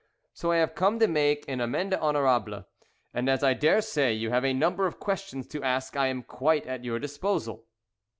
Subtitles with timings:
[0.33, 2.65] So I have come to make the amende honorable
[3.13, 6.65] and as I daresay you have a number of questions to ask I am quite
[6.65, 7.67] at your disposal."